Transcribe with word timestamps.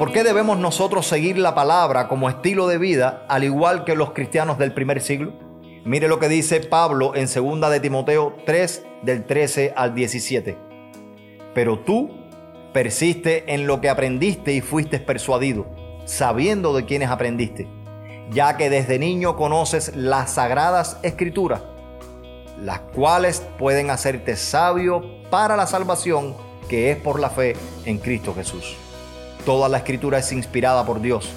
¿Por 0.00 0.12
qué 0.12 0.24
debemos 0.24 0.58
nosotros 0.58 1.06
seguir 1.06 1.36
la 1.36 1.54
palabra 1.54 2.08
como 2.08 2.30
estilo 2.30 2.66
de 2.66 2.78
vida 2.78 3.26
al 3.28 3.44
igual 3.44 3.84
que 3.84 3.94
los 3.94 4.12
cristianos 4.12 4.56
del 4.56 4.72
primer 4.72 5.02
siglo? 5.02 5.34
Mire 5.84 6.08
lo 6.08 6.18
que 6.18 6.30
dice 6.30 6.58
Pablo 6.60 7.14
en 7.14 7.26
2 7.26 7.70
de 7.70 7.80
Timoteo 7.80 8.34
3 8.46 8.82
del 9.02 9.26
13 9.26 9.74
al 9.76 9.94
17. 9.94 10.56
Pero 11.52 11.80
tú 11.80 12.12
persiste 12.72 13.52
en 13.52 13.66
lo 13.66 13.82
que 13.82 13.90
aprendiste 13.90 14.54
y 14.54 14.62
fuiste 14.62 15.00
persuadido, 15.00 15.66
sabiendo 16.06 16.74
de 16.74 16.86
quiénes 16.86 17.10
aprendiste, 17.10 17.68
ya 18.30 18.56
que 18.56 18.70
desde 18.70 18.98
niño 18.98 19.36
conoces 19.36 19.94
las 19.94 20.30
sagradas 20.32 20.96
escrituras, 21.02 21.60
las 22.58 22.80
cuales 22.94 23.46
pueden 23.58 23.90
hacerte 23.90 24.36
sabio 24.36 25.02
para 25.28 25.58
la 25.58 25.66
salvación 25.66 26.34
que 26.70 26.90
es 26.90 26.96
por 26.96 27.20
la 27.20 27.28
fe 27.28 27.54
en 27.84 27.98
Cristo 27.98 28.34
Jesús. 28.34 28.78
Toda 29.44 29.68
la 29.68 29.78
escritura 29.78 30.18
es 30.18 30.32
inspirada 30.32 30.84
por 30.84 31.00
Dios 31.00 31.30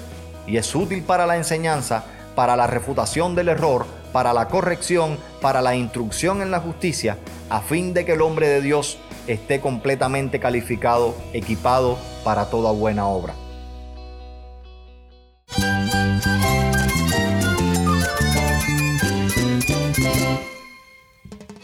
y 0.46 0.58
es 0.58 0.74
útil 0.74 1.02
para 1.02 1.26
la 1.26 1.36
enseñanza, 1.36 2.04
para 2.34 2.56
la 2.56 2.66
refutación 2.66 3.34
del 3.34 3.48
error, 3.48 3.86
para 4.12 4.32
la 4.32 4.48
corrección, 4.48 5.18
para 5.40 5.62
la 5.62 5.74
instrucción 5.74 6.42
en 6.42 6.50
la 6.50 6.60
justicia, 6.60 7.18
a 7.48 7.60
fin 7.60 7.94
de 7.94 8.04
que 8.04 8.12
el 8.12 8.22
hombre 8.22 8.48
de 8.48 8.60
Dios 8.60 8.98
esté 9.26 9.60
completamente 9.60 10.38
calificado, 10.38 11.14
equipado 11.32 11.98
para 12.24 12.50
toda 12.50 12.72
buena 12.72 13.06
obra. 13.06 13.34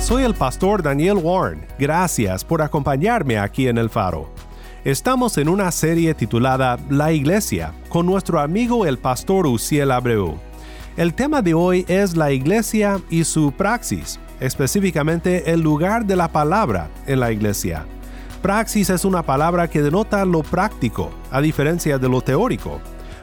Soy 0.00 0.22
el 0.22 0.34
pastor 0.34 0.82
Daniel 0.82 1.18
Warren. 1.18 1.66
Gracias 1.78 2.42
por 2.42 2.62
acompañarme 2.62 3.38
aquí 3.38 3.68
en 3.68 3.76
El 3.76 3.90
Faro. 3.90 4.30
Estamos 4.82 5.36
en 5.36 5.48
una 5.48 5.70
serie 5.70 6.14
titulada 6.14 6.78
La 6.88 7.12
Iglesia 7.12 7.74
con 7.90 8.06
nuestro 8.06 8.40
amigo 8.40 8.86
el 8.86 8.98
pastor 8.98 9.46
Uciel 9.46 9.90
Abreu. 9.90 10.38
El 10.96 11.12
tema 11.12 11.42
de 11.42 11.52
hoy 11.52 11.84
es 11.86 12.16
la 12.16 12.32
iglesia 12.32 12.98
y 13.10 13.24
su 13.24 13.52
praxis, 13.52 14.18
específicamente 14.40 15.52
el 15.52 15.60
lugar 15.60 16.06
de 16.06 16.16
la 16.16 16.28
palabra 16.28 16.88
en 17.06 17.20
la 17.20 17.30
iglesia. 17.30 17.84
Praxis 18.40 18.88
es 18.88 19.04
una 19.04 19.22
palabra 19.22 19.68
que 19.68 19.82
denota 19.82 20.24
lo 20.24 20.42
práctico, 20.42 21.10
a 21.30 21.42
diferencia 21.42 21.98
de 21.98 22.08
lo 22.08 22.22
teórico, 22.22 22.80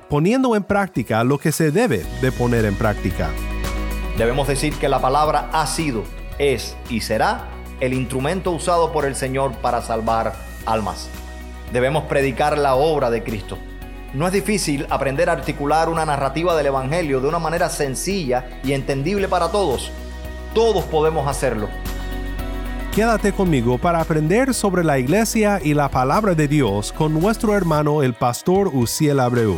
poniendo 0.10 0.56
en 0.56 0.64
práctica 0.64 1.24
lo 1.24 1.40
que 1.40 1.52
se 1.52 1.72
debe 1.72 2.06
de 2.22 2.32
poner 2.32 2.66
en 2.66 2.76
práctica. 2.76 3.30
Debemos 4.16 4.48
decir 4.48 4.74
que 4.76 4.88
la 4.90 5.02
palabra 5.02 5.50
ha 5.52 5.66
sido 5.66 6.04
es 6.40 6.76
y 6.90 7.02
será 7.02 7.46
el 7.80 7.94
instrumento 7.94 8.52
usado 8.52 8.92
por 8.92 9.06
el 9.06 9.16
Señor 9.16 9.54
para 9.58 9.82
salvar 9.82 10.34
almas. 10.66 11.10
Debemos 11.72 12.06
predicar 12.06 12.58
la 12.58 12.76
obra 12.76 13.10
de 13.10 13.24
Cristo. 13.24 13.58
No 14.14 14.26
es 14.26 14.34
difícil 14.34 14.88
aprender 14.90 15.30
a 15.30 15.34
articular 15.34 15.90
una 15.90 16.06
narrativa 16.06 16.56
del 16.56 16.68
Evangelio 16.68 17.20
de 17.20 17.28
una 17.28 17.40
manera 17.40 17.70
sencilla 17.70 18.46
y 18.64 18.74
entendible 18.74 19.28
para 19.28 19.50
todos. 19.50 19.92
Todos 20.54 20.86
podemos 20.86 21.28
hacerlo. 21.28 21.68
Quédate 22.96 23.32
conmigo 23.32 23.78
para 23.78 24.00
aprender 24.00 24.56
sobre 24.56 24.84
la 24.84 24.98
iglesia 24.98 25.60
y 25.64 25.76
la 25.76 25.90
palabra 25.90 26.34
de 26.34 26.48
Dios 26.48 26.92
con 26.92 27.14
nuestro 27.14 27.56
hermano 27.56 28.02
el 28.02 28.16
pastor 28.16 28.70
Uciel 28.74 29.20
Abreu. 29.20 29.58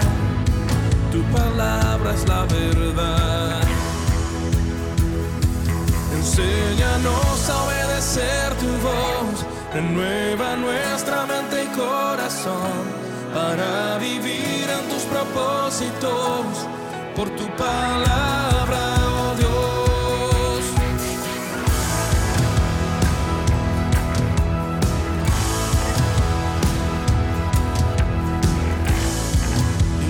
tu 1.13 1.21
palabra 1.31 2.13
es 2.13 2.27
la 2.27 2.43
verdad. 2.43 3.61
Enséñanos 6.17 7.49
a 7.49 7.63
obedecer 7.63 8.53
tu 8.55 8.67
voz, 8.83 9.45
renueva 9.73 10.57
nuestra 10.57 11.25
mente 11.25 11.63
y 11.63 11.67
corazón 11.67 12.88
para 13.39 13.97
vivir 13.99 14.65
en 14.77 14.83
tus 14.89 15.03
propósitos 15.03 16.45
por 17.15 17.29
tu 17.37 17.45
palabra, 17.55 18.81
oh 19.17 19.33
Dios. 19.41 20.63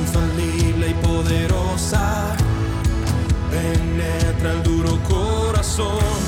Infalible 0.03 0.89
y 0.89 0.94
poderosa, 0.95 2.35
penetra 3.51 4.51
el 4.53 4.63
duro 4.63 4.98
corazón, 5.07 6.19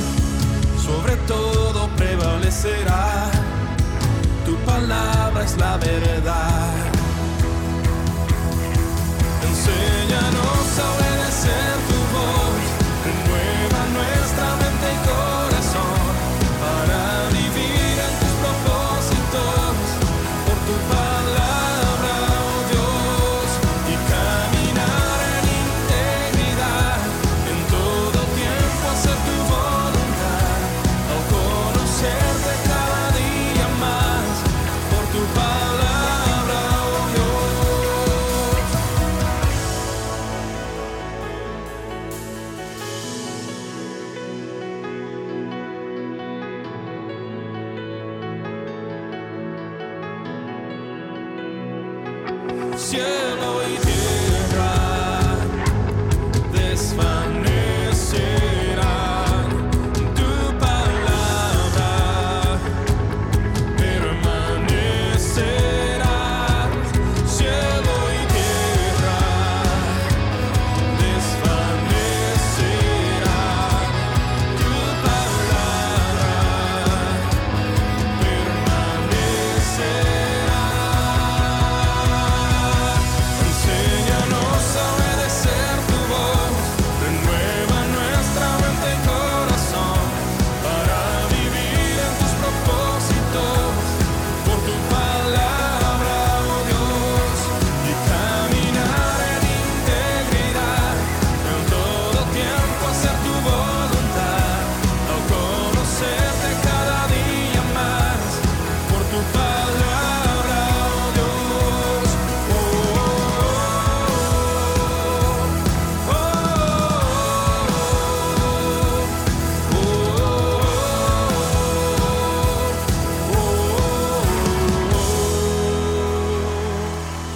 sobre 0.87 1.15
todo 1.33 1.89
prevalecerá. 1.95 3.31
Tu 4.45 4.55
palabra 4.65 5.43
es 5.43 5.57
la 5.57 5.77
verdad. 5.77 6.90
Enséñanos 9.61 10.00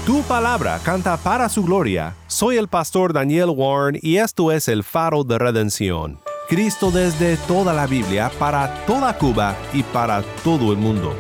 Tu 0.06 0.22
palabra 0.22 0.80
canta 0.84 1.18
para 1.18 1.50
su 1.50 1.63
gloria. 1.63 2.13
Soy 2.28 2.57
el 2.57 2.68
pastor 2.68 3.12
Daniel 3.12 3.50
Warren 3.50 4.00
y 4.04 4.18
esto 4.18 4.52
es 4.52 4.68
el 4.68 4.84
faro 4.84 5.24
de 5.24 5.40
redención. 5.40 6.19
Cristo 6.48 6.92
desde 6.92 7.38
toda 7.38 7.74
la 7.74 7.88
Biblia, 7.88 8.31
para 8.38 8.86
toda 8.86 9.18
Cuba 9.18 9.56
y 9.74 9.81
para 9.81 10.22
todo 10.44 10.72
el 10.72 10.78
mundo. 10.78 11.12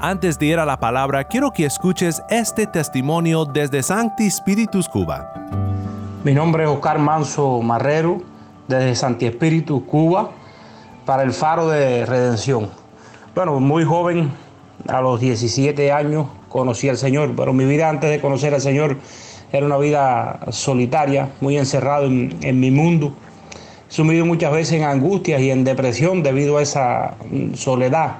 Antes 0.00 0.36
de 0.40 0.46
ir 0.46 0.58
a 0.58 0.66
la 0.66 0.80
palabra, 0.80 1.22
quiero 1.22 1.52
que 1.52 1.66
escuches 1.66 2.20
este 2.28 2.66
testimonio 2.66 3.44
desde 3.44 3.84
Sancti 3.84 4.28
Spiritus 4.28 4.88
Cuba. 4.88 5.32
Mi 6.24 6.34
nombre 6.34 6.64
es 6.64 6.68
Oscar 6.68 6.98
Manso 6.98 7.62
Marrero, 7.62 8.20
desde 8.66 8.96
Santi 8.96 9.26
Espíritu, 9.26 9.86
Cuba, 9.86 10.32
para 11.06 11.22
el 11.22 11.32
Faro 11.32 11.68
de 11.68 12.04
Redención. 12.04 12.70
Bueno, 13.36 13.60
muy 13.60 13.84
joven, 13.84 14.32
a 14.88 15.00
los 15.00 15.20
17 15.20 15.92
años, 15.92 16.26
conocí 16.48 16.88
al 16.88 16.96
Señor, 16.96 17.34
pero 17.36 17.52
mi 17.52 17.64
vida 17.64 17.88
antes 17.88 18.10
de 18.10 18.20
conocer 18.20 18.54
al 18.54 18.60
Señor 18.60 18.98
era 19.52 19.66
una 19.66 19.78
vida 19.78 20.40
solitaria, 20.50 21.30
muy 21.40 21.56
encerrado 21.56 22.06
en, 22.06 22.60
mi 22.60 22.70
mundo, 22.70 23.14
sumido 23.88 24.26
muchas 24.26 24.52
veces 24.52 24.74
en 24.74 24.84
angustias 24.84 25.40
y 25.40 25.50
en 25.50 25.64
depresión 25.64 26.22
debido 26.22 26.58
a 26.58 26.62
esa 26.62 27.14
mm, 27.30 27.54
soledad. 27.54 28.18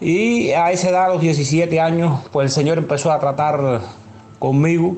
Y 0.00 0.50
a 0.52 0.72
esa 0.72 0.88
edad, 0.88 1.04
a 1.06 1.08
los 1.08 1.20
17 1.20 1.78
años, 1.78 2.20
pues 2.32 2.46
el 2.46 2.50
Señor 2.50 2.78
empezó 2.78 3.12
a 3.12 3.20
tratar 3.20 3.82
conmigo. 4.38 4.96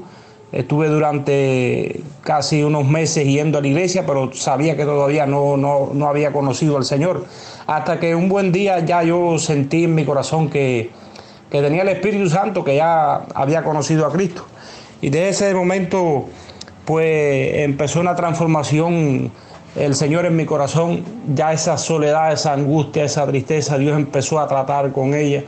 Estuve 0.53 0.89
durante 0.89 2.03
casi 2.23 2.63
unos 2.63 2.87
meses 2.87 3.27
yendo 3.27 3.59
a 3.59 3.63
la 3.63 3.69
iglesia, 3.69 4.05
pero 4.07 4.33
sabía 4.35 4.77
que 4.77 4.85
todavía 4.85 5.27
no, 5.27 5.57
no, 5.57 5.91
no 5.95 6.07
había 6.07 6.31
conocido 6.31 6.77
al 6.77 6.85
Señor. 6.85 7.25
Hasta 7.67 7.99
que 7.99 8.15
un 8.15 8.29
buen 8.29 8.53
día 8.53 8.81
ya 8.81 9.03
yo 9.03 9.39
sentí 9.39 9.85
en 9.85 9.95
mi 9.95 10.05
corazón 10.05 10.51
que, 10.51 10.91
que 11.51 11.63
tenía 11.63 11.83
el 11.83 11.89
Espíritu 11.89 12.29
Santo, 12.29 12.65
que 12.65 12.77
ya 12.77 13.25
había 13.35 13.65
conocido 13.65 14.07
a 14.07 14.13
Cristo. 14.13 14.47
Y 15.01 15.09
desde 15.09 15.29
ese 15.31 15.55
momento, 15.55 16.27
pues 16.85 17.55
empezó 17.57 18.01
una 18.01 18.15
transformación 18.15 19.33
el 19.77 19.95
Señor 19.95 20.27
en 20.27 20.37
mi 20.37 20.45
corazón, 20.45 21.03
ya 21.35 21.53
esa 21.53 21.79
soledad, 21.79 22.33
esa 22.33 22.53
angustia, 22.53 23.05
esa 23.05 23.27
tristeza, 23.27 23.79
Dios 23.79 23.97
empezó 23.97 24.39
a 24.39 24.47
tratar 24.47 24.93
con 24.93 25.15
ella 25.15 25.45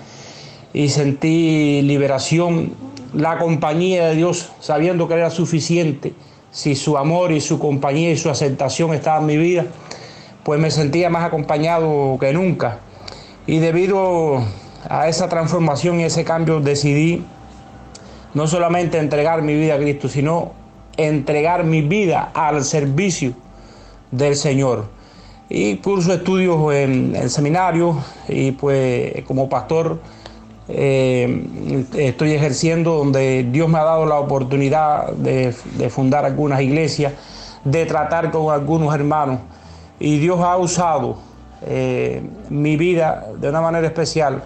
y 0.72 0.88
sentí 0.88 1.82
liberación, 1.82 2.72
la 3.14 3.38
compañía 3.38 4.08
de 4.08 4.16
Dios, 4.16 4.52
sabiendo 4.60 5.08
que 5.08 5.14
era 5.14 5.30
suficiente, 5.30 6.14
si 6.50 6.74
su 6.74 6.96
amor 6.96 7.32
y 7.32 7.40
su 7.40 7.58
compañía 7.58 8.10
y 8.10 8.16
su 8.16 8.30
aceptación 8.30 8.94
estaban 8.94 9.22
en 9.22 9.26
mi 9.26 9.36
vida, 9.36 9.66
pues 10.42 10.60
me 10.60 10.70
sentía 10.70 11.10
más 11.10 11.24
acompañado 11.24 12.16
que 12.20 12.32
nunca. 12.32 12.78
Y 13.46 13.58
debido 13.58 14.42
a 14.88 15.08
esa 15.08 15.28
transformación 15.28 16.00
y 16.00 16.04
ese 16.04 16.24
cambio 16.24 16.60
decidí 16.60 17.24
no 18.34 18.46
solamente 18.46 18.98
entregar 18.98 19.42
mi 19.42 19.54
vida 19.54 19.74
a 19.74 19.78
Cristo, 19.78 20.08
sino 20.08 20.52
entregar 20.96 21.64
mi 21.64 21.82
vida 21.82 22.30
al 22.34 22.64
servicio 22.64 23.32
del 24.10 24.36
Señor. 24.36 24.86
Y 25.48 25.76
curso 25.76 26.12
estudios 26.12 26.72
en 26.74 27.14
el 27.16 27.30
seminario 27.30 28.02
y 28.28 28.52
pues 28.52 29.22
como 29.26 29.48
pastor 29.48 30.00
eh, 30.68 31.84
estoy 31.96 32.32
ejerciendo 32.32 32.94
donde 32.94 33.44
Dios 33.44 33.68
me 33.68 33.78
ha 33.78 33.84
dado 33.84 34.06
la 34.06 34.18
oportunidad 34.18 35.12
de, 35.12 35.52
fundar 35.90 36.24
algunas 36.24 36.60
iglesias, 36.62 37.12
de 37.64 37.86
tratar 37.86 38.30
con 38.30 38.52
algunos 38.52 38.94
hermanos 38.94 39.40
y 40.00 40.18
Dios 40.18 40.40
ha 40.40 40.56
usado 40.56 41.18
eh, 41.66 42.22
mi 42.48 42.76
vida 42.76 43.26
de 43.38 43.48
una 43.48 43.60
manera 43.60 43.86
especial 43.86 44.42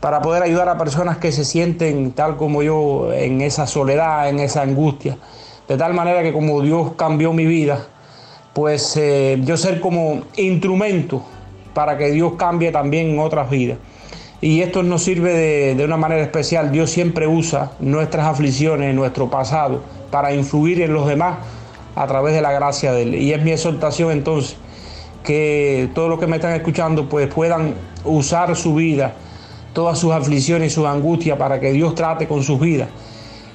para 0.00 0.20
poder 0.20 0.42
ayudar 0.42 0.68
a 0.68 0.76
personas 0.76 1.16
que 1.16 1.32
se 1.32 1.44
sienten 1.44 2.12
tal 2.12 2.36
como 2.36 2.62
yo 2.62 3.12
en 3.12 3.40
esa 3.40 3.66
soledad, 3.66 4.28
en 4.28 4.38
esa 4.38 4.62
angustia. 4.62 5.16
De 5.66 5.78
tal 5.78 5.94
manera 5.94 6.22
que 6.22 6.32
como 6.32 6.60
Dios 6.60 6.92
cambió 6.96 7.32
mi 7.32 7.46
vida, 7.46 7.86
pues 8.52 8.96
eh, 8.98 9.40
yo 9.44 9.56
ser 9.56 9.80
como 9.80 10.22
instrumento 10.36 11.22
para 11.72 11.96
que 11.96 12.10
Dios 12.10 12.34
cambie 12.36 12.70
también 12.70 13.18
otras 13.18 13.48
vidas. 13.48 13.78
Y 14.44 14.60
esto 14.60 14.82
nos 14.82 15.02
sirve 15.02 15.32
de, 15.32 15.74
de, 15.74 15.86
una 15.86 15.96
manera 15.96 16.20
especial. 16.20 16.70
Dios 16.70 16.90
siempre 16.90 17.26
usa 17.26 17.70
nuestras 17.80 18.26
aflicciones, 18.26 18.94
nuestro 18.94 19.30
pasado, 19.30 19.80
para 20.10 20.34
influir 20.34 20.82
en 20.82 20.92
los 20.92 21.06
demás 21.06 21.38
a 21.96 22.06
través 22.06 22.34
de 22.34 22.42
la 22.42 22.52
gracia 22.52 22.92
de 22.92 23.04
Él. 23.04 23.14
Y 23.14 23.32
es 23.32 23.42
mi 23.42 23.52
exhortación 23.52 24.10
entonces 24.10 24.58
que 25.22 25.88
todos 25.94 26.10
los 26.10 26.20
que 26.20 26.26
me 26.26 26.36
están 26.36 26.52
escuchando 26.52 27.08
pues 27.08 27.26
puedan 27.32 27.72
usar 28.04 28.54
su 28.54 28.74
vida, 28.74 29.14
todas 29.72 29.98
sus 29.98 30.12
aflicciones 30.12 30.72
y 30.72 30.74
sus 30.74 30.84
angustias 30.84 31.38
para 31.38 31.58
que 31.58 31.72
Dios 31.72 31.94
trate 31.94 32.28
con 32.28 32.42
sus 32.42 32.60
vidas 32.60 32.90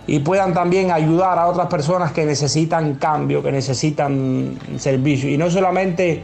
y 0.07 0.17
puedan 0.21 0.55
también 0.55 0.89
ayudar 0.89 1.37
a 1.37 1.45
otras 1.45 1.67
personas 1.67 2.13
que 2.13 2.25
necesitan 2.25 2.95
cambio, 2.95 3.43
que 3.43 3.51
necesitan 3.51 4.57
servicio. 4.79 5.29
Y 5.29 5.37
no 5.37 5.51
solamente 5.51 6.23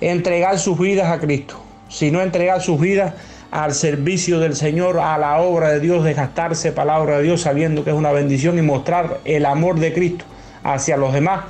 entregar 0.00 0.56
sus 0.60 0.78
vidas 0.78 1.10
a 1.10 1.18
Cristo, 1.18 1.56
sino 1.88 2.20
entregar 2.20 2.62
sus 2.62 2.78
vidas 2.78 3.14
al 3.50 3.74
servicio 3.74 4.40
del 4.40 4.54
Señor, 4.54 4.98
a 4.98 5.16
la 5.18 5.40
obra 5.40 5.70
de 5.70 5.80
Dios, 5.80 6.04
de 6.04 6.14
gastarse 6.14 6.72
palabra 6.72 7.18
de 7.18 7.24
Dios, 7.24 7.42
sabiendo 7.42 7.84
que 7.84 7.90
es 7.90 7.96
una 7.96 8.12
bendición 8.12 8.58
y 8.58 8.62
mostrar 8.62 9.20
el 9.24 9.46
amor 9.46 9.78
de 9.80 9.92
Cristo 9.92 10.24
hacia 10.62 10.96
los 10.96 11.12
demás. 11.12 11.44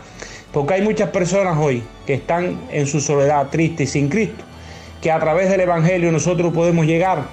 Porque 0.52 0.74
hay 0.74 0.82
muchas 0.82 1.10
personas 1.10 1.56
hoy 1.58 1.82
que 2.06 2.14
están 2.14 2.58
en 2.70 2.86
su 2.86 3.00
soledad 3.00 3.48
triste 3.48 3.84
y 3.84 3.86
sin 3.86 4.08
Cristo, 4.08 4.44
que 5.02 5.10
a 5.10 5.18
través 5.18 5.50
del 5.50 5.60
Evangelio 5.60 6.10
nosotros 6.12 6.52
podemos 6.52 6.86
llegar 6.86 7.24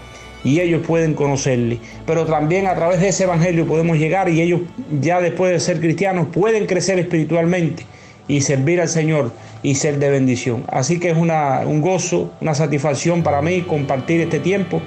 y 0.45 0.59
ellos 0.59 0.85
pueden 0.85 1.15
conocerle. 1.15 1.79
Pero 2.05 2.25
también 2.25 2.67
a 2.67 2.75
través 2.75 3.01
de 3.01 3.09
ese 3.09 3.23
evangelio 3.23 3.65
podemos 3.65 3.97
llegar 3.97 4.29
y 4.29 4.41
ellos 4.41 4.61
ya 5.01 5.19
después 5.19 5.51
de 5.51 5.59
ser 5.59 5.79
cristianos 5.79 6.27
pueden 6.31 6.67
crecer 6.67 6.99
espiritualmente 6.99 7.83
y 8.27 8.41
servir 8.41 8.79
al 8.79 8.87
Señor 8.87 9.31
y 9.65 9.73
ser 9.73 9.97
de 9.97 10.11
bendición. 10.11 10.63
Así 10.67 10.99
que 10.99 11.09
es 11.09 11.17
una, 11.17 11.61
un 11.65 11.81
gozo, 11.81 12.31
una 12.39 12.53
satisfacción 12.53 13.23
para 13.23 13.41
mí 13.41 13.61
compartir 13.63 14.21
este 14.21 14.39
tiempo 14.39 14.79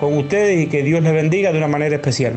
con 0.00 0.18
ustedes 0.18 0.60
y 0.60 0.66
que 0.66 0.82
Dios 0.82 1.04
les 1.04 1.12
bendiga 1.12 1.52
de 1.52 1.58
una 1.58 1.68
manera 1.68 1.94
especial. 1.94 2.36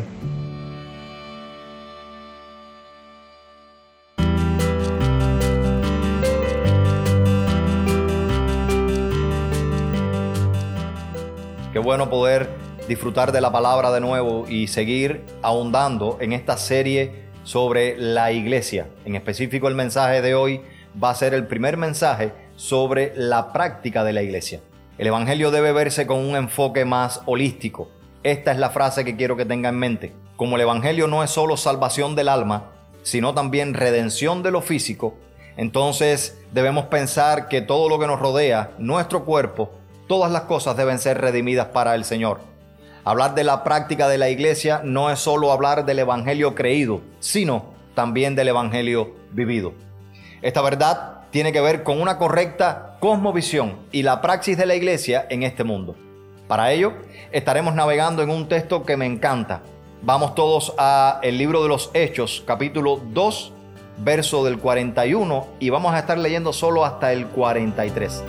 Qué 11.72 11.80
bueno 11.80 12.08
poder 12.08 12.48
disfrutar 12.86 13.32
de 13.32 13.40
la 13.40 13.50
palabra 13.50 13.90
de 13.90 14.00
nuevo 14.00 14.46
y 14.48 14.68
seguir 14.68 15.24
ahondando 15.42 16.16
en 16.20 16.32
esta 16.32 16.56
serie 16.56 17.26
sobre 17.42 17.98
la 17.98 18.30
iglesia. 18.30 18.86
En 19.04 19.16
específico 19.16 19.66
el 19.66 19.74
mensaje 19.74 20.22
de 20.22 20.36
hoy 20.36 20.60
va 21.02 21.10
a 21.10 21.14
ser 21.14 21.34
el 21.34 21.46
primer 21.46 21.76
mensaje 21.76 22.32
sobre 22.56 23.12
la 23.16 23.52
práctica 23.52 24.04
de 24.04 24.12
la 24.12 24.22
iglesia. 24.22 24.60
El 24.98 25.06
Evangelio 25.06 25.50
debe 25.50 25.72
verse 25.72 26.06
con 26.06 26.18
un 26.18 26.36
enfoque 26.36 26.84
más 26.84 27.22
holístico. 27.26 27.90
esta 28.24 28.50
es 28.50 28.58
la 28.58 28.70
frase 28.70 29.04
que 29.04 29.16
quiero 29.16 29.36
que 29.36 29.44
tenga 29.44 29.68
en 29.68 29.78
mente. 29.78 30.12
Como 30.36 30.56
el 30.56 30.62
Evangelio 30.62 31.06
no 31.06 31.22
es 31.22 31.30
solo 31.30 31.56
salvación 31.56 32.16
del 32.16 32.28
alma, 32.28 32.72
sino 33.02 33.32
también 33.32 33.74
redención 33.74 34.42
de 34.42 34.50
lo 34.50 34.60
físico, 34.60 35.14
entonces 35.56 36.38
debemos 36.52 36.86
pensar 36.86 37.48
que 37.48 37.60
todo 37.60 37.88
lo 37.88 37.98
que 37.98 38.06
nos 38.06 38.20
rodea, 38.20 38.70
nuestro 38.78 39.24
cuerpo, 39.24 39.72
todas 40.06 40.30
las 40.30 40.42
cosas 40.42 40.76
deben 40.76 40.98
ser 40.98 41.20
redimidas 41.20 41.66
para 41.66 41.94
el 41.94 42.04
Señor. 42.04 42.40
Hablar 43.04 43.34
de 43.34 43.42
la 43.42 43.64
práctica 43.64 44.08
de 44.08 44.18
la 44.18 44.30
iglesia 44.30 44.82
no 44.84 45.10
es 45.10 45.18
solo 45.18 45.50
hablar 45.50 45.84
del 45.84 45.98
Evangelio 45.98 46.54
creído, 46.54 47.00
sino 47.18 47.74
también 47.94 48.36
del 48.36 48.48
Evangelio 48.48 49.14
vivido. 49.32 49.72
Esta 50.40 50.62
verdad 50.62 51.22
tiene 51.30 51.52
que 51.52 51.60
ver 51.60 51.82
con 51.82 52.00
una 52.00 52.16
correcta 52.16 52.96
cosmovisión 53.00 53.78
y 53.90 54.02
la 54.02 54.20
praxis 54.20 54.56
de 54.56 54.66
la 54.66 54.76
iglesia 54.76 55.26
en 55.30 55.42
este 55.42 55.64
mundo. 55.64 55.96
Para 56.46 56.70
ello, 56.72 56.92
estaremos 57.32 57.74
navegando 57.74 58.22
en 58.22 58.30
un 58.30 58.48
texto 58.48 58.84
que 58.84 58.96
me 58.96 59.06
encanta. 59.06 59.62
Vamos 60.00 60.36
todos 60.36 60.74
a 60.78 61.18
el 61.22 61.38
libro 61.38 61.62
de 61.62 61.68
los 61.68 61.90
Hechos, 61.92 62.44
capítulo 62.46 63.00
2, 63.04 63.52
verso 63.98 64.44
del 64.44 64.58
41 64.58 65.48
y 65.58 65.70
vamos 65.70 65.92
a 65.92 65.98
estar 65.98 66.16
leyendo 66.16 66.52
solo 66.52 66.84
hasta 66.84 67.12
el 67.12 67.26
43. 67.26 68.22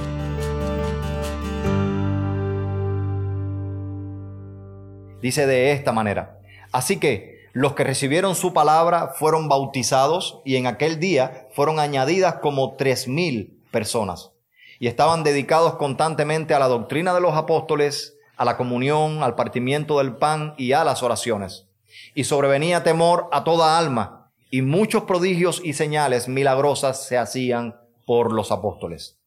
Dice 5.21 5.45
de 5.45 5.73
esta 5.73 5.91
manera, 5.91 6.39
así 6.71 6.97
que 6.97 7.38
los 7.53 7.73
que 7.73 7.83
recibieron 7.83 8.35
su 8.35 8.53
palabra 8.53 9.13
fueron 9.15 9.49
bautizados 9.49 10.41
y 10.45 10.55
en 10.55 10.67
aquel 10.67 10.99
día 10.99 11.47
fueron 11.51 11.79
añadidas 11.79 12.35
como 12.35 12.75
tres 12.75 13.07
mil 13.07 13.59
personas 13.71 14.31
y 14.79 14.87
estaban 14.87 15.23
dedicados 15.23 15.75
constantemente 15.75 16.53
a 16.53 16.59
la 16.59 16.67
doctrina 16.67 17.13
de 17.13 17.21
los 17.21 17.35
apóstoles, 17.35 18.17
a 18.37 18.45
la 18.45 18.55
comunión, 18.55 19.21
al 19.21 19.35
partimiento 19.35 19.97
del 19.97 20.15
pan 20.15 20.55
y 20.57 20.71
a 20.71 20.85
las 20.85 21.03
oraciones. 21.03 21.67
Y 22.15 22.23
sobrevenía 22.23 22.83
temor 22.83 23.27
a 23.31 23.43
toda 23.43 23.77
alma 23.77 24.31
y 24.49 24.61
muchos 24.61 25.03
prodigios 25.03 25.61
y 25.63 25.73
señales 25.73 26.27
milagrosas 26.29 27.05
se 27.05 27.17
hacían 27.17 27.75
por 28.05 28.31
los 28.31 28.51
apóstoles. 28.51 29.19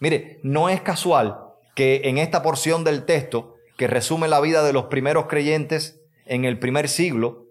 Mire, 0.00 0.40
no 0.42 0.68
es 0.68 0.80
casual 0.80 1.38
que 1.74 2.02
en 2.04 2.18
esta 2.18 2.42
porción 2.42 2.82
del 2.82 3.04
texto 3.04 3.54
que 3.78 3.86
resume 3.86 4.28
la 4.28 4.40
vida 4.40 4.64
de 4.64 4.72
los 4.72 4.86
primeros 4.86 5.26
creyentes 5.26 6.00
en 6.24 6.44
el 6.44 6.58
primer 6.58 6.88
siglo, 6.88 7.45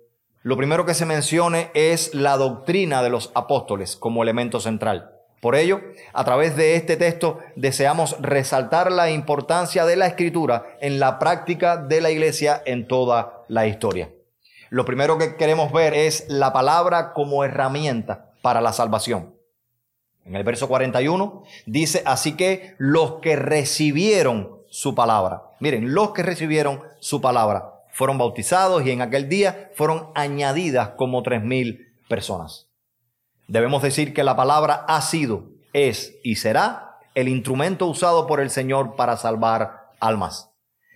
lo 0.45 0.57
primero 0.57 0.85
que 0.85 0.93
se 0.93 1.07
mencione 1.07 1.71
es 1.73 2.13
la 2.13 2.37
doctrina 2.37 3.01
de 3.01 3.09
los 3.09 3.31
apóstoles 3.33 3.95
como 3.95 4.21
elemento 4.21 4.59
central. 4.59 5.09
Por 5.41 5.55
ello, 5.55 5.81
a 6.13 6.23
través 6.23 6.55
de 6.55 6.75
este 6.75 6.97
texto 6.97 7.39
deseamos 7.55 8.15
resaltar 8.21 8.91
la 8.91 9.09
importancia 9.09 9.87
de 9.87 9.95
la 9.95 10.05
escritura 10.05 10.77
en 10.81 10.99
la 10.99 11.17
práctica 11.17 11.77
de 11.77 11.99
la 11.99 12.11
iglesia 12.11 12.61
en 12.67 12.87
toda 12.87 13.43
la 13.47 13.65
historia. 13.65 14.11
Lo 14.69 14.85
primero 14.85 15.17
que 15.17 15.35
queremos 15.35 15.71
ver 15.71 15.95
es 15.95 16.25
la 16.27 16.53
palabra 16.53 17.13
como 17.13 17.43
herramienta 17.43 18.29
para 18.43 18.61
la 18.61 18.71
salvación. 18.71 19.33
En 20.25 20.35
el 20.35 20.43
verso 20.43 20.67
41 20.67 21.41
dice, 21.65 22.03
así 22.05 22.37
que 22.37 22.75
los 22.77 23.15
que 23.15 23.35
recibieron 23.35 24.59
su 24.69 24.93
palabra. 24.93 25.41
Miren, 25.59 25.95
los 25.95 26.11
que 26.11 26.21
recibieron 26.21 26.83
su 26.99 27.19
palabra 27.19 27.74
fueron 27.95 28.17
bautizados 28.17 28.85
y 28.85 28.91
en 28.91 29.01
aquel 29.01 29.29
día 29.29 29.71
fueron 29.73 30.09
añadidas 30.15 30.89
como 30.97 31.23
tres 31.23 31.41
mil 31.41 31.93
personas. 32.09 32.67
Debemos 33.47 33.81
decir 33.81 34.13
que 34.13 34.25
la 34.25 34.35
palabra 34.35 34.83
ha 34.89 35.01
sido, 35.01 35.45
es 35.71 36.13
y 36.21 36.35
será 36.35 36.97
el 37.13 37.29
instrumento 37.29 37.85
usado 37.87 38.27
por 38.27 38.41
el 38.41 38.49
Señor 38.49 38.97
para 38.97 39.15
salvar 39.15 39.91
almas. 40.01 40.51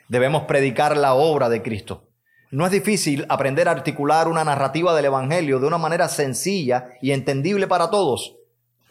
Debemos 0.10 0.44
predicar 0.44 0.98
la 0.98 1.13
obra 1.13 1.48
de 1.48 1.62
Cristo. 1.62 2.10
No 2.51 2.65
es 2.65 2.72
difícil 2.74 3.25
aprender 3.29 3.70
a 3.70 3.72
articular 3.72 4.27
una 4.27 4.44
narrativa 4.44 4.94
del 4.94 5.06
Evangelio 5.06 5.62
de 5.62 5.68
una 5.68 5.77
manera 5.77 6.10
sencilla 6.10 6.96
y 7.01 7.12
entendible 7.12 7.65
para 7.68 7.89
todos. 7.89 8.36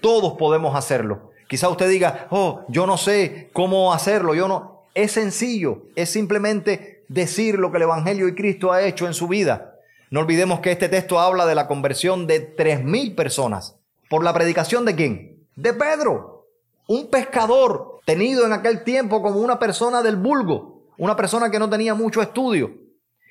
Todos 0.01 0.39
podemos 0.39 0.75
hacerlo. 0.75 1.33
Quizá 1.47 1.69
usted 1.69 1.91
diga, 1.91 2.27
oh, 2.31 2.65
yo 2.69 2.87
no 2.87 2.97
sé 2.97 3.51
cómo 3.53 3.93
hacerlo, 3.93 4.35
yo 4.35 4.49
no. 4.49 4.85
Es 4.95 5.13
sencillo, 5.13 5.83
es 5.95 6.09
simplemente 6.09 6.98
decir 7.09 7.59
lo 7.59 7.71
que 7.71 7.79
el 7.79 7.85
Evangelio 7.85 8.29
y 8.29 8.35
Cristo 8.35 8.73
ha 8.73 8.83
hecho 8.83 9.07
en 9.07 9.15
su 9.15 9.29
vida. 9.29 9.75
No 10.11 10.21
olvidemos 10.21 10.61
que 10.61 10.73
este 10.73 10.89
texto 10.89 11.19
habla 11.19 11.47
de 11.47 11.55
la 11.55 11.67
conversión 11.67 12.27
de 12.27 12.41
tres 12.41 12.83
mil 12.83 13.15
personas. 13.15 13.77
¿Por 14.09 14.25
la 14.25 14.33
predicación 14.33 14.85
de 14.85 14.95
quién? 14.95 15.47
De 15.57 15.75
Pedro, 15.75 16.47
un 16.87 17.11
pescador 17.11 18.01
tenido 18.07 18.47
en 18.47 18.53
aquel 18.53 18.85
tiempo 18.85 19.21
como 19.21 19.41
una 19.41 19.59
persona 19.59 20.03
del 20.03 20.17
vulgo, 20.17 20.85
una 20.97 21.17
persona 21.17 21.51
que 21.51 21.59
no 21.59 21.69
tenía 21.69 21.95
mucho 21.95 22.23
estudio. 22.23 22.73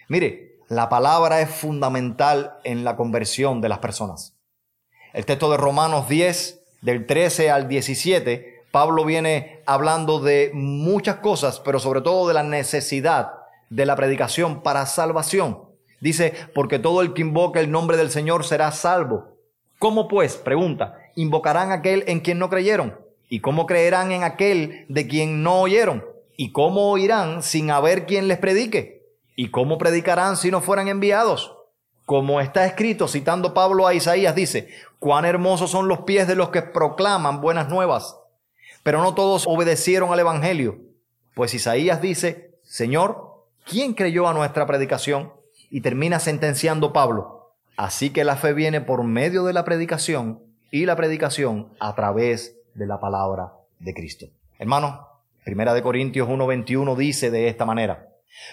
Mire, 0.08 0.60
la 0.68 0.90
palabra 0.90 1.42
es 1.42 1.50
fundamental 1.50 2.58
en 2.64 2.84
la 2.84 2.96
conversión 2.96 3.62
de 3.62 3.70
las 3.70 3.80
personas. 3.80 4.36
El 5.14 5.26
texto 5.26 5.50
de 5.50 5.58
Romanos 5.58 6.08
10, 6.10 6.62
del 6.82 7.08
13 7.08 7.50
al 7.50 7.68
17, 7.68 8.66
Pablo 8.72 9.04
viene 9.06 9.64
hablando 9.66 10.20
de 10.20 10.52
muchas 10.54 11.16
cosas, 11.16 11.60
pero 11.60 11.80
sobre 11.80 12.02
todo 12.02 12.28
de 12.28 12.36
la 12.36 12.44
necesidad 12.44 13.32
de 13.70 13.86
la 13.86 13.96
predicación 13.96 14.62
para 14.62 14.86
salvación. 14.86 15.60
Dice, 16.00 16.34
porque 16.54 16.80
todo 16.80 17.02
el 17.02 17.14
que 17.14 17.22
invoque 17.22 17.60
el 17.60 17.72
nombre 17.72 17.98
del 17.98 18.12
Señor 18.12 18.46
será 18.46 18.72
salvo. 18.72 19.38
¿Cómo 19.80 20.08
pues? 20.08 20.38
Pregunta, 20.38 20.98
invocarán 21.16 21.72
aquel 21.72 22.04
en 22.08 22.20
quien 22.20 22.40
no 22.40 22.50
creyeron. 22.50 22.98
¿Y 23.30 23.40
cómo 23.40 23.66
creerán 23.66 24.12
en 24.12 24.24
aquel 24.24 24.86
de 24.90 25.08
quien 25.08 25.44
no 25.44 25.62
oyeron? 25.62 26.06
¿Y 26.36 26.52
cómo 26.52 26.92
oirán 26.92 27.44
sin 27.44 27.72
haber 27.72 28.06
quien 28.06 28.28
les 28.28 28.38
predique? 28.38 29.06
¿Y 29.36 29.50
cómo 29.50 29.78
predicarán 29.78 30.38
si 30.38 30.52
no 30.52 30.62
fueran 30.62 30.88
enviados? 30.88 31.54
Como 32.06 32.40
está 32.40 32.66
escrito, 32.66 33.08
citando 33.08 33.54
Pablo 33.54 33.86
a 33.86 33.94
Isaías, 33.94 34.34
dice, 34.34 34.70
cuán 35.00 35.26
hermosos 35.26 35.72
son 35.72 35.88
los 35.88 36.02
pies 36.02 36.28
de 36.28 36.36
los 36.36 36.50
que 36.50 36.62
proclaman 36.62 37.42
buenas 37.42 37.70
nuevas 37.70 38.16
pero 38.88 39.02
no 39.02 39.14
todos 39.14 39.44
obedecieron 39.48 40.14
al 40.14 40.22
Evangelio. 40.22 40.80
Pues 41.34 41.54
Isaías 41.54 42.02
dice, 42.02 42.58
Señor, 42.64 43.27
¿quién 43.70 43.94
creyó 43.94 44.28
a 44.28 44.34
nuestra 44.34 44.66
predicación? 44.66 45.34
Y 45.70 45.82
termina 45.82 46.20
sentenciando 46.20 46.94
Pablo. 46.94 47.54
Así 47.76 48.10
que 48.10 48.24
la 48.24 48.38
fe 48.38 48.54
viene 48.54 48.82
por 48.82 49.04
medio 49.04 49.44
de 49.44 49.54
la 49.54 49.64
predicación 49.64 50.42
y 50.72 50.86
la 50.86 50.96
predicación 50.96 51.70
a 51.80 51.94
través 51.94 52.58
de 52.74 52.88
la 52.88 53.00
palabra 53.00 53.54
de 53.80 53.94
Cristo. 53.94 54.28
Hermano, 54.58 55.08
Primera 55.44 55.74
de 55.74 55.82
Corintios 55.82 56.28
1:21 56.28 56.96
dice 56.96 57.32
de 57.32 57.48
esta 57.48 57.66
manera: 57.66 58.10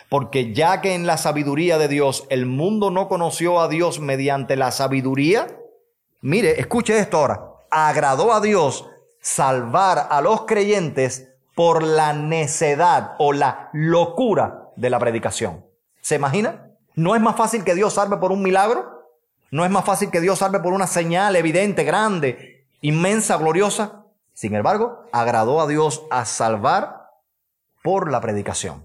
Porque 0.08 0.52
ya 0.52 0.80
que 0.80 0.94
en 0.94 1.06
la 1.06 1.16
sabiduría 1.16 1.78
de 1.78 1.88
Dios 1.88 2.26
el 2.28 2.46
mundo 2.46 2.90
no 2.90 3.08
conoció 3.08 3.60
a 3.60 3.68
Dios 3.68 4.00
mediante 4.00 4.56
la 4.56 4.70
sabiduría, 4.70 5.58
mire, 6.20 6.60
escuche 6.60 6.98
esto 6.98 7.18
ahora, 7.18 7.40
agradó 7.70 8.32
a 8.32 8.40
Dios 8.40 8.88
salvar 9.20 10.06
a 10.10 10.20
los 10.20 10.42
creyentes 10.42 11.30
por 11.54 11.82
la 11.82 12.12
necedad 12.12 13.14
o 13.18 13.32
la 13.32 13.70
locura 13.72 14.63
de 14.76 14.90
la 14.90 14.98
predicación. 14.98 15.64
¿Se 16.00 16.16
imagina? 16.16 16.70
¿No 16.94 17.14
es 17.16 17.22
más 17.22 17.36
fácil 17.36 17.64
que 17.64 17.74
Dios 17.74 17.94
salve 17.94 18.16
por 18.18 18.32
un 18.32 18.42
milagro? 18.42 19.08
¿No 19.50 19.64
es 19.64 19.70
más 19.70 19.84
fácil 19.84 20.10
que 20.10 20.20
Dios 20.20 20.38
salve 20.38 20.60
por 20.60 20.72
una 20.72 20.86
señal 20.86 21.36
evidente, 21.36 21.84
grande, 21.84 22.66
inmensa, 22.80 23.36
gloriosa? 23.36 24.04
Sin 24.32 24.54
embargo, 24.54 25.04
agradó 25.12 25.60
a 25.60 25.66
Dios 25.66 26.02
a 26.10 26.24
salvar 26.24 27.10
por 27.82 28.10
la 28.10 28.20
predicación. 28.20 28.84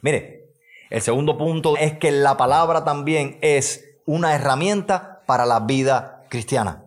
Mire, 0.00 0.54
el 0.90 1.02
segundo 1.02 1.36
punto 1.36 1.76
es 1.76 1.98
que 1.98 2.10
la 2.10 2.36
palabra 2.36 2.84
también 2.84 3.38
es 3.42 3.84
una 4.06 4.34
herramienta 4.34 5.22
para 5.26 5.46
la 5.46 5.60
vida 5.60 6.24
cristiana. 6.28 6.85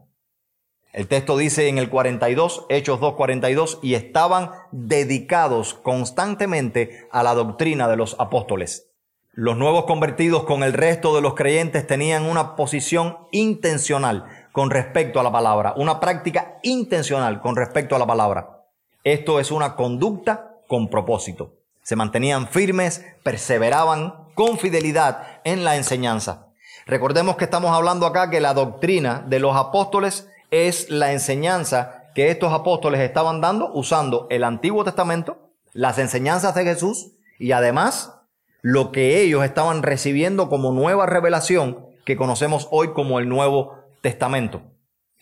El 0.92 1.08
texto 1.08 1.38
dice 1.38 1.68
en 1.68 1.78
el 1.78 1.90
42, 1.90 2.66
Hechos 2.70 3.00
2.42, 3.00 3.80
y 3.84 3.94
estaban 3.94 4.52
dedicados 4.72 5.76
constantemente 5.76 7.08
a 7.12 7.22
la 7.22 7.36
doctrina 7.36 7.88
de 7.88 7.96
los 7.96 8.16
apóstoles. 8.20 8.88
Los 9.34 9.56
nuevos 9.56 9.86
convertidos 9.86 10.44
con 10.46 10.64
el 10.64 10.74
resto 10.74 11.16
de 11.16 11.22
los 11.22 11.36
creyentes 11.36 11.86
tenían 11.86 12.26
una 12.26 12.56
posición 12.56 13.20
intencional 13.32 14.26
con 14.52 14.72
respecto 14.72 15.20
a 15.20 15.24
la 15.24 15.32
palabra, 15.32 15.76
una 15.78 16.00
práctica 16.00 16.58
intencional 16.64 17.40
con 17.40 17.56
respecto 17.56 17.96
a 17.96 18.00
la 18.00 18.08
palabra. 18.08 18.66
Esto 19.04 19.40
es 19.40 19.52
una 19.52 19.76
conducta 19.76 20.56
con 20.68 20.90
propósito. 20.90 21.54
Se 21.84 21.96
mantenían 21.96 22.48
firmes, 22.48 23.06
perseveraban 23.24 24.28
con 24.34 24.58
fidelidad 24.58 25.40
en 25.44 25.64
la 25.64 25.76
enseñanza. 25.76 26.48
Recordemos 26.88 27.38
que 27.38 27.46
estamos 27.46 27.72
hablando 27.72 28.08
acá 28.08 28.32
que 28.32 28.42
la 28.42 28.56
doctrina 28.56 29.24
de 29.28 29.40
los 29.40 29.56
apóstoles 29.56 30.28
es 30.52 30.90
la 30.90 31.12
enseñanza 31.12 32.12
que 32.16 32.30
estos 32.30 32.54
apóstoles 32.54 33.02
estaban 33.02 33.42
dando 33.42 33.72
usando 33.74 34.28
el 34.30 34.44
Antiguo 34.44 34.84
Testamento, 34.84 35.52
las 35.74 35.98
enseñanzas 36.00 36.56
de 36.56 36.64
Jesús 36.64 37.14
y 37.38 37.52
además 37.52 38.16
lo 38.62 38.92
que 38.92 39.22
ellos 39.22 39.46
estaban 39.46 39.84
recibiendo 39.84 40.50
como 40.50 40.72
nueva 40.72 41.06
revelación 41.06 41.86
que 42.06 42.18
conocemos 42.18 42.68
hoy 42.72 42.94
como 42.94 43.20
el 43.20 43.30
Nuevo 43.30 43.76
Testamento. 44.02 44.64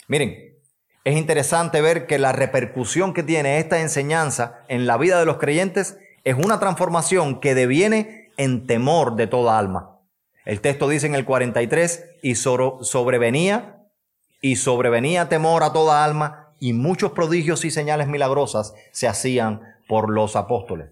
Miren, 0.08 0.56
es 1.04 1.16
interesante 1.16 1.82
ver 1.82 2.08
que 2.08 2.18
la 2.18 2.32
repercusión 2.32 3.14
que 3.14 3.24
tiene 3.24 3.60
esta 3.60 3.80
enseñanza 3.80 4.64
en 4.68 4.88
la 4.88 4.98
vida 4.98 5.20
de 5.20 5.26
los 5.26 5.38
creyentes 5.38 5.98
es 6.24 6.36
una 6.36 6.60
transformación 6.60 7.40
que 7.40 7.56
deviene 7.56 8.32
en 8.38 8.68
temor 8.68 9.16
de 9.16 9.28
toda 9.28 9.58
alma. 9.58 10.00
El 10.46 10.62
texto 10.62 10.88
dice 10.88 11.08
en 11.08 11.16
el 11.16 11.26
43, 11.26 12.06
y 12.22 12.36
sobrevenía, 12.36 13.77
y 14.42 14.58
sobrevenía 14.58 15.30
temor 15.30 15.64
a 15.64 15.74
toda 15.74 16.04
alma, 16.04 16.54
y 16.60 16.74
muchos 16.74 17.12
prodigios 17.12 17.66
y 17.66 17.72
señales 17.72 18.08
milagrosas 18.08 18.74
se 18.92 19.08
hacían 19.08 19.62
por 19.88 20.10
los 20.10 20.36
apóstoles. 20.36 20.90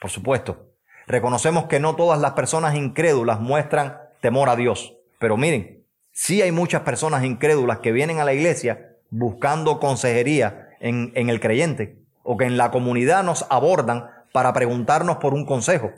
Por 0.00 0.10
supuesto, 0.10 0.66
reconocemos 1.06 1.66
que 1.66 1.80
no 1.80 1.96
todas 1.96 2.20
las 2.20 2.32
personas 2.32 2.76
incrédulas 2.76 3.40
muestran 3.40 3.98
temor 4.20 4.48
a 4.48 4.56
Dios, 4.56 4.94
pero 5.18 5.36
miren, 5.36 5.84
sí 6.12 6.40
hay 6.42 6.52
muchas 6.52 6.82
personas 6.82 7.24
incrédulas 7.24 7.78
que 7.78 7.92
vienen 7.92 8.20
a 8.20 8.24
la 8.24 8.32
iglesia 8.32 8.96
buscando 9.10 9.80
consejería 9.80 10.68
en, 10.80 11.12
en 11.14 11.30
el 11.30 11.40
creyente, 11.40 11.98
o 12.22 12.36
que 12.36 12.44
en 12.44 12.56
la 12.56 12.70
comunidad 12.70 13.24
nos 13.24 13.46
abordan 13.50 14.10
para 14.32 14.52
preguntarnos 14.52 15.16
por 15.16 15.34
un 15.34 15.46
consejo. 15.46 15.90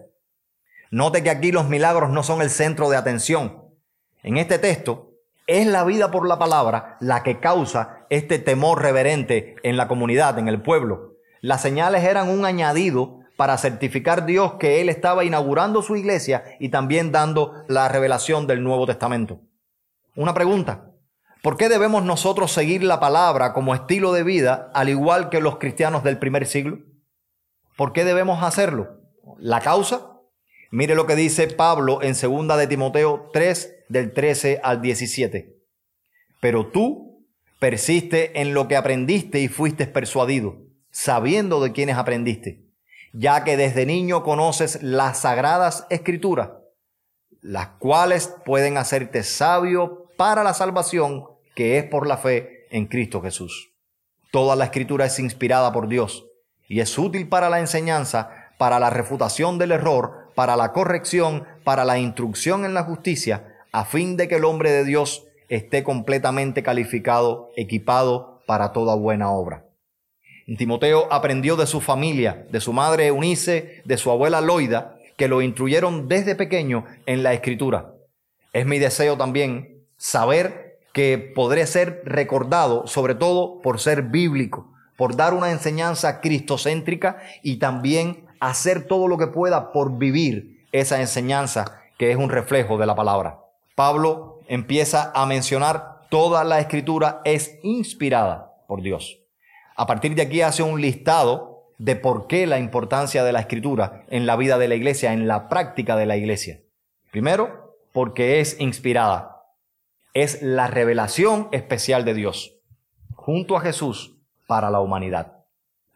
Note 0.90 1.23
que 1.23 1.30
aquí 1.30 1.52
los 1.52 1.69
milagros 1.69 2.11
no 2.11 2.23
son 2.23 2.40
el 2.40 2.50
centro 2.50 2.88
de 2.88 2.97
atención. 2.97 3.64
En 4.23 4.37
este 4.38 4.59
texto 4.59 5.10
es 5.50 5.66
la 5.66 5.83
vida 5.83 6.12
por 6.12 6.28
la 6.28 6.38
palabra 6.38 6.97
la 7.00 7.25
que 7.25 7.40
causa 7.40 8.07
este 8.09 8.38
temor 8.38 8.80
reverente 8.80 9.57
en 9.64 9.76
la 9.76 9.88
comunidad, 9.88 10.38
en 10.38 10.47
el 10.47 10.62
pueblo. 10.62 11.16
Las 11.40 11.61
señales 11.61 12.04
eran 12.04 12.28
un 12.28 12.45
añadido 12.45 13.19
para 13.37 13.59
certificar 13.59 14.26
Dios 14.26 14.54
que 14.61 14.80
Él 14.80 14.88
estaba 14.88 15.25
inaugurando 15.25 15.83
su 15.83 15.97
iglesia 15.97 16.45
y 16.61 16.69
también 16.69 17.11
dando 17.11 17.64
la 17.66 17.88
revelación 17.88 18.47
del 18.47 18.62
Nuevo 18.62 18.87
Testamento. 18.87 19.40
Una 20.14 20.35
pregunta. 20.35 20.92
¿Por 21.42 21.57
qué 21.57 21.69
debemos 21.69 22.04
nosotros 22.04 22.52
seguir 22.52 22.85
la 22.85 23.00
palabra 23.00 23.52
como 23.52 23.75
estilo 23.75 24.12
de 24.12 24.23
vida 24.23 24.71
al 24.73 24.88
igual 24.88 25.30
que 25.30 25.40
los 25.40 25.57
cristianos 25.57 26.04
del 26.04 26.19
primer 26.19 26.47
siglo? 26.47 26.78
¿Por 27.76 27.92
qué 27.92 28.04
debemos 28.04 28.45
hacerlo? 28.45 29.00
La 29.38 29.61
causa. 29.61 30.19
Mire 30.70 30.94
lo 30.94 31.06
que 31.06 31.16
dice 31.16 31.48
Pablo 31.48 32.00
en 32.00 32.14
2 32.14 32.56
de 32.56 32.66
Timoteo 32.68 33.28
3 33.32 33.86
del 33.88 34.12
13 34.12 34.60
al 34.62 34.80
17. 34.80 35.56
Pero 36.40 36.68
tú 36.68 37.26
persiste 37.58 38.40
en 38.40 38.54
lo 38.54 38.68
que 38.68 38.76
aprendiste 38.76 39.40
y 39.40 39.48
fuiste 39.48 39.86
persuadido, 39.88 40.58
sabiendo 40.92 41.60
de 41.60 41.72
quiénes 41.72 41.96
aprendiste, 41.96 42.62
ya 43.12 43.42
que 43.42 43.56
desde 43.56 43.84
niño 43.84 44.22
conoces 44.22 44.80
las 44.80 45.22
sagradas 45.22 45.86
escrituras, 45.90 46.50
las 47.40 47.68
cuales 47.80 48.32
pueden 48.44 48.76
hacerte 48.76 49.24
sabio 49.24 50.06
para 50.16 50.44
la 50.44 50.54
salvación 50.54 51.24
que 51.56 51.78
es 51.78 51.84
por 51.84 52.06
la 52.06 52.16
fe 52.16 52.66
en 52.70 52.86
Cristo 52.86 53.20
Jesús. 53.20 53.72
Toda 54.30 54.54
la 54.54 54.66
escritura 54.66 55.06
es 55.06 55.18
inspirada 55.18 55.72
por 55.72 55.88
Dios 55.88 56.26
y 56.68 56.78
es 56.78 56.96
útil 56.96 57.28
para 57.28 57.50
la 57.50 57.58
enseñanza, 57.58 58.30
para 58.56 58.78
la 58.78 58.90
refutación 58.90 59.58
del 59.58 59.72
error, 59.72 60.19
para 60.40 60.56
la 60.56 60.73
corrección, 60.73 61.44
para 61.64 61.85
la 61.85 61.99
instrucción 61.99 62.64
en 62.64 62.73
la 62.73 62.85
justicia, 62.85 63.59
a 63.73 63.85
fin 63.85 64.16
de 64.16 64.26
que 64.26 64.37
el 64.37 64.47
hombre 64.47 64.70
de 64.70 64.87
Dios 64.87 65.26
esté 65.50 65.85
completamente 65.85 66.62
calificado, 66.62 67.50
equipado 67.59 68.40
para 68.47 68.73
toda 68.73 68.94
buena 68.94 69.30
obra. 69.32 69.66
Timoteo 70.56 71.12
aprendió 71.12 71.56
de 71.56 71.66
su 71.66 71.82
familia, 71.82 72.47
de 72.50 72.59
su 72.62 72.73
madre 72.73 73.09
Eunice, 73.09 73.82
de 73.85 73.99
su 73.99 74.11
abuela 74.11 74.40
Loida, 74.40 74.97
que 75.18 75.28
lo 75.28 75.42
instruyeron 75.42 76.09
desde 76.09 76.35
pequeño 76.35 76.87
en 77.04 77.23
la 77.23 77.35
escritura. 77.35 77.92
Es 78.54 78.64
mi 78.64 78.78
deseo 78.78 79.18
también 79.18 79.85
saber 79.99 80.78
que 80.94 81.18
podré 81.18 81.66
ser 81.66 82.00
recordado, 82.06 82.87
sobre 82.87 83.14
todo 83.14 83.61
por 83.61 83.78
ser 83.78 84.04
bíblico, 84.04 84.73
por 84.97 85.16
dar 85.16 85.35
una 85.35 85.50
enseñanza 85.50 86.23
cristocéntrica 86.23 87.18
y 87.42 87.59
también 87.59 88.30
hacer 88.40 88.87
todo 88.87 89.07
lo 89.07 89.18
que 89.18 89.26
pueda 89.26 89.72
por 89.72 89.98
vivir 89.98 90.66
esa 90.72 91.00
enseñanza 91.00 91.83
que 91.98 92.11
es 92.11 92.16
un 92.16 92.31
reflejo 92.31 92.79
de 92.79 92.87
la 92.87 92.94
palabra. 92.94 93.40
Pablo 93.74 94.40
empieza 94.48 95.12
a 95.14 95.26
mencionar 95.26 96.00
toda 96.09 96.42
la 96.44 96.59
escritura 96.59 97.20
es 97.24 97.59
inspirada 97.62 98.55
por 98.66 98.83
Dios. 98.83 99.20
A 99.76 99.87
partir 99.87 100.14
de 100.14 100.22
aquí 100.22 100.42
hace 100.42 100.62
un 100.62 100.81
listado 100.81 101.50
de 101.79 101.96
por 101.96 102.26
qué 102.26 102.46
la 102.46 102.59
importancia 102.59 103.24
de 103.24 103.33
la 103.33 103.40
escritura 103.40 104.05
en 104.09 104.26
la 104.26 104.37
vida 104.37 104.59
de 104.59 104.68
la 104.68 104.74
iglesia, 104.74 105.12
en 105.12 105.29
la 105.29 105.48
práctica 105.48 105.96
de 105.96 106.07
la 106.07 106.16
iglesia. 106.16 106.61
Primero, 107.11 107.76
porque 107.92 108.40
es 108.40 108.61
inspirada. 108.61 109.44
Es 110.12 110.42
la 110.42 110.66
revelación 110.66 111.48
especial 111.53 112.05
de 112.05 112.14
Dios. 112.14 112.57
Junto 113.14 113.57
a 113.57 113.61
Jesús, 113.61 114.16
para 114.46 114.70
la 114.70 114.81
humanidad. 114.81 115.44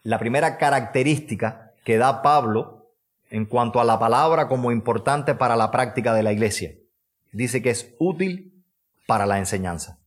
La 0.01 0.17
primera 0.17 0.57
característica 0.57 1.64
que 1.85 1.97
da 1.97 2.21
Pablo 2.21 2.91
en 3.29 3.45
cuanto 3.45 3.79
a 3.79 3.85
la 3.85 3.97
palabra 3.97 4.49
como 4.49 4.71
importante 4.71 5.35
para 5.35 5.55
la 5.55 5.71
práctica 5.71 6.13
de 6.13 6.23
la 6.23 6.33
iglesia, 6.33 6.71
dice 7.31 7.61
que 7.61 7.69
es 7.69 7.95
útil 7.99 8.65
para 9.07 9.25
la 9.25 9.37
enseñanza. 9.37 9.99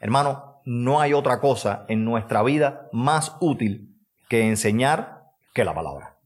Hermano, 0.00 0.60
no 0.64 1.00
hay 1.00 1.12
otra 1.12 1.40
cosa 1.40 1.84
en 1.88 2.04
nuestra 2.04 2.42
vida 2.42 2.88
más 2.92 3.36
útil 3.40 3.96
que 4.28 4.48
enseñar 4.48 5.26
que 5.54 5.64
la 5.64 5.74
palabra. 5.74 6.16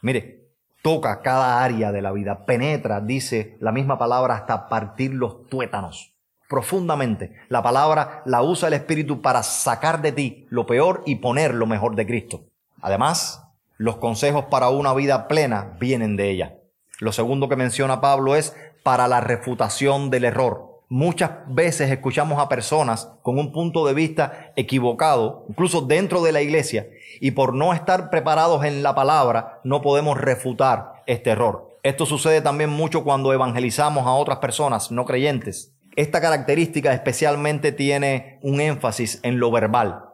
Mire, 0.00 0.50
toca 0.82 1.22
cada 1.22 1.62
área 1.62 1.90
de 1.90 2.02
la 2.02 2.12
vida, 2.12 2.44
penetra, 2.44 3.00
dice 3.00 3.56
la 3.60 3.72
misma 3.72 3.98
palabra, 3.98 4.34
hasta 4.34 4.68
partir 4.68 5.12
los 5.14 5.46
tuétanos 5.48 6.14
profundamente. 6.48 7.34
La 7.48 7.62
palabra 7.62 8.22
la 8.24 8.42
usa 8.42 8.68
el 8.68 8.74
Espíritu 8.74 9.20
para 9.20 9.42
sacar 9.42 10.00
de 10.00 10.12
ti 10.12 10.46
lo 10.48 10.66
peor 10.66 11.02
y 11.06 11.16
poner 11.16 11.54
lo 11.54 11.66
mejor 11.66 11.94
de 11.94 12.06
Cristo. 12.06 12.46
Además, 12.80 13.47
los 13.78 13.96
consejos 13.96 14.46
para 14.46 14.68
una 14.70 14.92
vida 14.92 15.28
plena 15.28 15.76
vienen 15.78 16.16
de 16.16 16.30
ella. 16.30 16.58
Lo 16.98 17.12
segundo 17.12 17.48
que 17.48 17.56
menciona 17.56 18.00
Pablo 18.00 18.34
es 18.34 18.54
para 18.82 19.06
la 19.06 19.20
refutación 19.20 20.10
del 20.10 20.24
error. 20.24 20.82
Muchas 20.88 21.30
veces 21.46 21.90
escuchamos 21.90 22.40
a 22.40 22.48
personas 22.48 23.12
con 23.22 23.38
un 23.38 23.52
punto 23.52 23.86
de 23.86 23.94
vista 23.94 24.52
equivocado, 24.56 25.44
incluso 25.48 25.82
dentro 25.82 26.22
de 26.22 26.32
la 26.32 26.42
iglesia, 26.42 26.88
y 27.20 27.30
por 27.32 27.54
no 27.54 27.72
estar 27.72 28.10
preparados 28.10 28.64
en 28.64 28.82
la 28.82 28.94
palabra 28.94 29.60
no 29.62 29.80
podemos 29.80 30.18
refutar 30.18 30.94
este 31.06 31.30
error. 31.30 31.68
Esto 31.84 32.04
sucede 32.04 32.40
también 32.40 32.70
mucho 32.70 33.04
cuando 33.04 33.32
evangelizamos 33.32 34.06
a 34.06 34.12
otras 34.12 34.38
personas 34.38 34.90
no 34.90 35.04
creyentes. 35.04 35.72
Esta 35.94 36.20
característica 36.20 36.92
especialmente 36.92 37.70
tiene 37.70 38.40
un 38.42 38.60
énfasis 38.60 39.20
en 39.22 39.38
lo 39.38 39.52
verbal. 39.52 40.07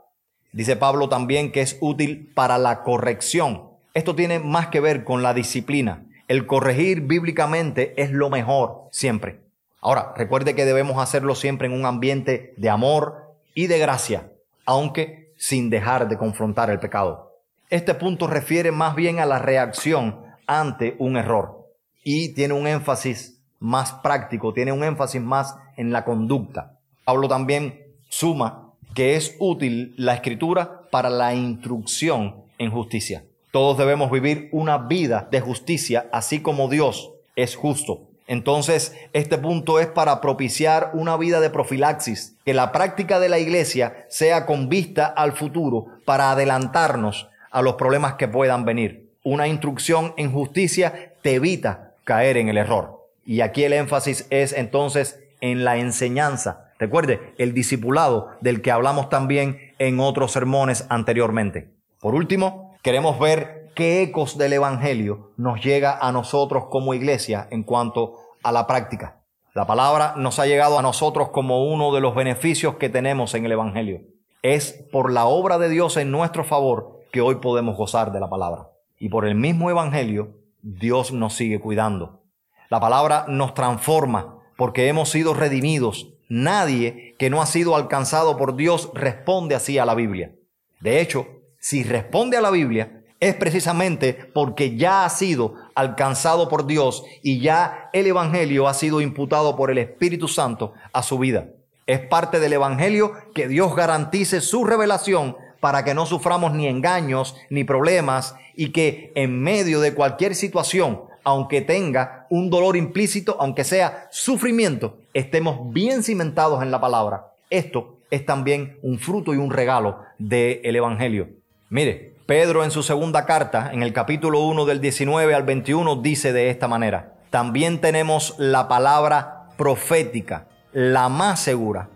Dice 0.55 0.77
Pablo 0.77 1.09
también 1.09 1.51
que 1.51 1.63
es 1.63 1.77
útil 1.81 2.31
para 2.33 2.59
la 2.59 2.85
corrección. 2.85 3.71
Esto 3.93 4.15
tiene 4.15 4.39
más 4.39 4.69
que 4.69 4.79
ver 4.79 5.03
con 5.03 5.21
la 5.21 5.35
disciplina. 5.35 6.05
El 6.29 6.47
corregir 6.47 7.01
bíblicamente 7.01 8.01
es 8.01 8.13
lo 8.13 8.31
mejor 8.31 8.85
siempre. 8.93 9.41
Ahora, 9.81 10.15
recuerde 10.17 10.55
que 10.55 10.65
debemos 10.65 11.03
hacerlo 11.03 11.35
siempre 11.35 11.67
en 11.67 11.75
un 11.75 11.85
ambiente 11.87 12.55
de 12.57 12.71
amor 12.71 13.35
y 13.53 13.67
de 13.67 13.81
gracia, 13.81 14.31
aunque 14.65 15.33
sin 15.37 15.71
dejar 15.71 16.07
de 16.07 16.19
confrontar 16.19 16.71
el 16.71 16.79
pecado. 16.79 17.33
Este 17.69 17.93
punto 17.95 18.29
refiere 18.29 18.71
más 18.71 18.95
bien 18.95 19.19
a 19.19 19.27
la 19.27 19.41
reacción 19.41 20.21
ante 20.47 20.95
un 21.01 21.17
error 21.17 21.67
y 22.05 22.33
tiene 22.33 22.55
un 22.55 22.69
énfasis 22.69 23.41
más 23.59 23.93
práctico, 23.93 24.53
tiene 24.53 24.71
un 24.71 24.85
énfasis 24.85 25.21
más 25.21 25.57
en 25.77 25.91
la 25.91 26.05
conducta. 26.05 26.79
Pablo 27.05 27.27
también 27.27 27.83
suma 28.09 28.64
que 28.95 29.17
es 29.17 29.37
útil 29.39 29.95
la 29.97 30.15
escritura 30.15 30.83
para 30.91 31.11
la 31.11 31.35
instrucción 31.35 32.37
en 32.59 32.71
justicia. 32.71 33.25
Todos 33.51 33.79
debemos 33.79 34.11
vivir 34.11 34.49
una 34.53 34.79
vida 34.79 35.29
de 35.31 35.41
justicia, 35.41 36.07
así 36.13 36.41
como 36.41 36.69
Dios 36.69 37.11
es 37.37 37.57
justo. 37.57 38.03
Entonces, 38.27 38.97
este 39.13 39.37
punto 39.37 39.81
es 39.81 39.87
para 39.87 40.21
propiciar 40.21 40.91
una 40.95 41.17
vida 41.17 41.41
de 41.41 41.51
profilaxis, 41.51 42.37
que 42.45 42.55
la 42.55 42.73
práctica 42.73 43.21
de 43.21 43.29
la 43.29 43.39
iglesia 43.39 44.07
sea 44.09 44.47
con 44.47 44.69
vista 44.69 45.07
al 45.07 45.33
futuro 45.33 45.87
para 46.05 46.31
adelantarnos 46.31 47.29
a 47.51 47.63
los 47.63 47.75
problemas 47.75 48.15
que 48.15 48.29
puedan 48.29 48.65
venir. 48.65 49.11
Una 49.23 49.47
instrucción 49.47 50.15
en 50.17 50.33
justicia 50.33 51.13
te 51.23 51.35
evita 51.35 51.93
caer 52.05 52.37
en 52.37 52.49
el 52.49 52.57
error. 52.57 53.07
Y 53.27 53.41
aquí 53.41 53.65
el 53.65 53.73
énfasis 53.73 54.27
es 54.31 54.53
entonces 54.53 55.21
en 55.41 55.65
la 55.65 55.77
enseñanza. 55.77 56.64
Recuerde, 56.79 57.35
el 57.39 57.55
discipulado 57.55 58.31
del 58.41 58.63
que 58.63 58.71
hablamos 58.71 59.09
también 59.09 59.73
en 59.79 60.01
otros 60.01 60.33
sermones 60.33 60.87
anteriormente. 60.89 61.73
Por 62.01 62.15
último, 62.15 62.77
queremos 62.83 63.19
ver 63.19 63.71
qué 63.75 64.03
ecos 64.03 64.39
del 64.39 64.55
Evangelio 64.55 65.33
nos 65.37 65.63
llega 65.63 65.97
a 65.99 66.13
nosotros 66.13 66.67
como 66.71 66.95
iglesia 66.95 67.49
en 67.51 67.63
cuanto 67.63 68.15
a 68.43 68.53
la 68.53 68.67
práctica. 68.67 69.21
La 69.55 69.67
palabra 69.67 70.15
nos 70.17 70.39
ha 70.39 70.47
llegado 70.47 70.79
a 70.79 70.83
nosotros 70.83 71.31
como 71.31 71.65
uno 71.73 71.95
de 71.95 72.01
los 72.01 72.15
beneficios 72.15 72.75
que 72.77 72.89
tenemos 72.89 73.35
en 73.35 73.47
el 73.47 73.53
Evangelio. 73.53 74.03
Es 74.43 74.85
por 74.93 75.13
la 75.13 75.27
obra 75.27 75.59
de 75.59 75.69
Dios 75.69 75.97
en 75.97 76.11
nuestro 76.11 76.45
favor 76.45 77.01
que 77.13 77.21
hoy 77.21 77.37
podemos 77.37 77.77
gozar 77.77 78.13
de 78.13 78.21
la 78.21 78.29
palabra. 78.29 78.69
Y 78.99 79.09
por 79.09 79.27
el 79.27 79.37
mismo 79.37 79.71
Evangelio, 79.71 80.41
Dios 80.61 81.13
nos 81.13 81.35
sigue 81.35 81.61
cuidando 81.61 82.25
la 82.71 82.81
palabra 82.81 83.27
nos 83.29 83.55
transforma 83.55 84.39
porque 84.57 84.89
hemos 84.89 85.11
sido 85.11 85.35
redimidos. 85.35 86.14
Nadie 86.29 87.15
que 87.19 87.31
no 87.31 87.43
ha 87.43 87.47
sido 87.47 87.77
alcanzado 87.77 88.37
por 88.37 88.57
Dios 88.57 88.91
responde 88.95 89.55
así 89.55 89.79
a 89.79 89.85
la 89.85 89.95
Biblia. 89.95 90.33
De 90.81 91.01
hecho, 91.01 91.27
si 91.59 91.83
responde 91.83 92.37
a 92.37 92.41
la 92.41 92.51
Biblia, 92.51 93.05
es 93.21 93.35
precisamente 93.35 94.13
porque 94.35 94.77
ya 94.77 95.05
ha 95.05 95.09
sido 95.09 95.55
alcanzado 95.75 96.49
por 96.49 96.67
Dios 96.67 97.05
y 97.23 97.41
ya 97.41 97.89
el 97.93 98.07
Evangelio 98.07 98.69
ha 98.69 98.75
sido 98.75 99.01
imputado 99.01 99.57
por 99.57 99.71
el 99.71 99.79
Espíritu 99.79 100.29
Santo 100.29 100.75
a 100.93 101.03
su 101.03 101.19
vida. 101.19 101.49
Es 101.87 102.01
parte 102.01 102.41
del 102.41 102.53
Evangelio 102.53 103.13
que 103.35 103.49
Dios 103.49 103.75
garantice 103.75 104.41
su 104.41 104.65
revelación 104.65 105.37
para 105.61 105.85
que 105.85 105.95
no 105.95 106.05
suframos 106.05 106.53
ni 106.53 106.67
engaños 106.67 107.37
ni 107.49 107.65
problemas 107.65 108.35
y 108.55 108.73
que 108.73 109.13
en 109.15 109.43
medio 109.43 109.81
de 109.81 109.95
cualquier 109.95 110.35
situación, 110.35 111.05
aunque 111.25 111.63
tenga 111.63 112.24
un 112.35 112.51
dolor 112.51 112.77
implícito, 112.77 113.37
aunque 113.39 113.63
sea 113.63 114.09
sufrimiento, 114.11 114.99
estemos 115.13 115.73
bien 115.73 116.03
cimentados 116.03 116.65
en 116.65 116.73
la 116.73 116.81
palabra. 116.81 117.29
Esto 117.49 117.99
es 118.11 118.27
también 118.27 118.77
un 118.83 118.99
fruto 118.99 119.33
y 119.35 119.37
un 119.37 119.53
regalo 119.53 120.01
del 120.19 120.75
Evangelio. 120.75 121.29
Mire, 121.69 122.17
Pedro 122.27 122.65
en 122.65 122.73
su 122.73 122.83
segunda 122.83 123.25
carta, 123.25 123.71
en 123.73 123.85
el 123.85 123.93
capítulo 123.93 124.41
1 124.41 124.65
del 124.65 124.81
19 124.81 125.33
al 125.33 125.45
21, 125.45 126.03
dice 126.03 126.33
de 126.33 126.51
esta 126.51 126.67
manera, 126.67 127.15
también 127.31 127.81
tenemos 127.81 128.35
la 128.39 128.67
palabra 128.67 129.51
profética, 129.57 130.49
la 130.73 131.09
más 131.09 131.39
segura, 131.39 131.89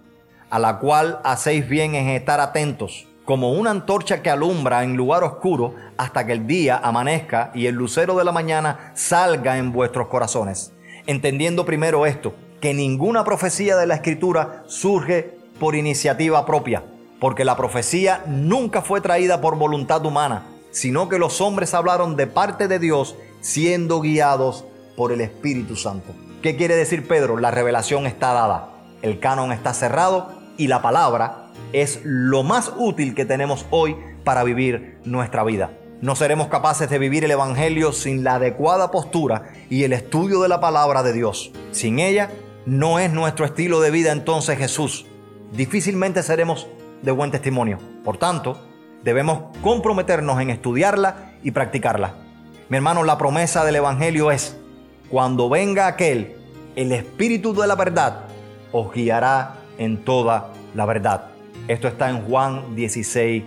a 0.51 0.61
la 0.61 0.79
cual 0.79 1.19
hacéis 1.25 1.69
bien 1.69 1.97
en 1.97 2.11
estar 2.11 2.39
atentos, 2.39 3.08
como 3.29 3.53
una 3.53 3.71
antorcha 3.71 4.23
que 4.23 4.31
alumbra 4.31 4.83
en 4.85 4.97
lugar 4.97 5.23
oscuro 5.23 5.75
hasta 5.99 6.25
que 6.25 6.33
el 6.33 6.47
día 6.47 6.81
amanezca 6.83 7.51
y 7.55 7.67
el 7.67 7.75
lucero 7.75 8.17
de 8.17 8.25
la 8.25 8.33
mañana 8.33 8.91
salga 8.95 9.59
en 9.59 9.71
vuestros 9.71 10.09
corazones. 10.09 10.73
Entendiendo 11.07 11.67
primero 11.67 12.07
esto, 12.07 12.33
que 12.63 12.73
ninguna 12.73 13.25
profecía 13.25 13.77
de 13.77 13.87
la 13.87 13.97
escritura 13.97 14.63
surge 14.67 15.37
por 15.61 15.75
iniciativa 15.75 16.47
propia, 16.47 16.85
porque 17.21 17.45
la 17.45 17.55
profecía 17.55 18.23
nunca 18.27 18.81
fue 18.81 19.03
traída 19.03 19.43
por 19.43 19.59
voluntad 19.59 20.07
humana, 20.07 20.47
sino 20.71 21.11
que 21.11 21.19
los 21.19 21.43
hombres 21.43 21.75
hablaron 21.75 22.17
de 22.17 22.29
parte 22.29 22.67
de 22.67 22.79
Dios 22.79 23.15
siendo 23.43 24.01
guiados 24.01 24.65
por 24.97 25.13
el 25.13 25.21
Espíritu 25.21 25.77
Santo. 25.77 26.15
¿Qué 26.41 26.57
quiere 26.57 26.77
decir 26.77 27.07
Pedro? 27.07 27.37
La 27.37 27.51
revelación 27.51 28.07
está 28.07 28.33
dada, 28.33 28.71
el 29.03 29.21
canon 29.21 29.53
está 29.53 29.75
cerrado 29.75 30.33
y 30.57 30.69
la 30.69 30.81
palabra 30.81 31.48
es 31.73 32.01
lo 32.05 32.43
más 32.43 32.73
útil 32.77 33.15
que 33.15 33.25
tenemos 33.25 33.67
hoy 33.71 33.97
para 34.25 34.45
vivir 34.45 34.99
nuestra 35.05 35.45
vida. 35.45 35.71
No 36.01 36.15
seremos 36.15 36.47
capaces 36.49 36.89
de 36.89 36.99
vivir 36.99 37.25
el 37.25 37.31
Evangelio 37.33 37.93
sin 37.93 38.23
la 38.23 38.37
adecuada 38.37 38.91
postura 38.91 39.53
y 39.69 39.83
el 39.83 39.93
estudio 39.93 40.41
de 40.41 40.49
la 40.49 40.61
palabra 40.61 41.03
de 41.03 41.13
Dios. 41.13 41.51
Sin 41.73 41.99
ella, 41.99 42.31
no 42.67 42.99
es 42.99 43.13
nuestro 43.13 43.45
estilo 43.45 43.81
de 43.81 43.91
vida 43.91 44.13
entonces 44.13 44.59
Jesús. 44.59 45.07
Difícilmente 45.53 46.23
seremos 46.23 46.69
de 47.03 47.11
buen 47.11 47.31
testimonio. 47.31 47.79
Por 48.05 48.17
tanto, 48.17 48.61
debemos 49.03 49.57
comprometernos 49.63 50.41
en 50.41 50.51
estudiarla 50.51 51.33
y 51.43 51.51
practicarla. 51.51 52.15
Mi 52.69 52.77
hermano, 52.77 53.03
la 53.03 53.19
promesa 53.19 53.65
del 53.65 53.77
Evangelio 53.77 54.31
es, 54.31 54.57
cuando 55.09 55.49
venga 55.49 55.87
aquel, 55.87 56.37
el 56.77 56.93
Espíritu 56.93 57.55
de 57.55 57.67
la 57.67 57.75
verdad, 57.75 58.27
os 58.71 58.93
guiará 58.93 59.55
en 59.79 60.05
toda 60.05 60.53
la 60.75 60.85
verdad. 60.85 61.28
Esto 61.69 61.87
está 61.87 62.09
en 62.09 62.23
Juan 62.23 62.75
16, 62.75 63.45